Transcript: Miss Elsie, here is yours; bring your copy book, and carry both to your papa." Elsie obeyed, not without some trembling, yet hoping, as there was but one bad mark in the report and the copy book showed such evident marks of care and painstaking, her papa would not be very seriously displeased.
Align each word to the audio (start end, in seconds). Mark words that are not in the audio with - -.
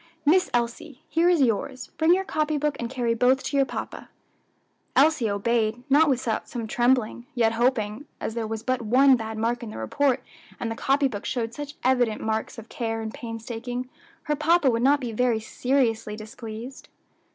Miss 0.25 0.49
Elsie, 0.51 1.03
here 1.09 1.29
is 1.29 1.43
yours; 1.43 1.91
bring 1.99 2.11
your 2.15 2.23
copy 2.23 2.57
book, 2.57 2.75
and 2.79 2.89
carry 2.89 3.13
both 3.13 3.43
to 3.43 3.55
your 3.55 3.67
papa." 3.67 4.09
Elsie 4.95 5.29
obeyed, 5.29 5.83
not 5.91 6.09
without 6.09 6.49
some 6.49 6.65
trembling, 6.65 7.27
yet 7.35 7.51
hoping, 7.51 8.05
as 8.19 8.33
there 8.33 8.47
was 8.47 8.63
but 8.63 8.81
one 8.81 9.15
bad 9.15 9.37
mark 9.37 9.61
in 9.61 9.69
the 9.69 9.77
report 9.77 10.23
and 10.59 10.71
the 10.71 10.75
copy 10.75 11.07
book 11.07 11.23
showed 11.23 11.53
such 11.53 11.75
evident 11.83 12.19
marks 12.19 12.57
of 12.57 12.67
care 12.67 12.99
and 12.99 13.13
painstaking, 13.13 13.89
her 14.23 14.35
papa 14.35 14.71
would 14.71 14.81
not 14.81 14.99
be 14.99 15.11
very 15.11 15.39
seriously 15.39 16.15
displeased. 16.15 16.89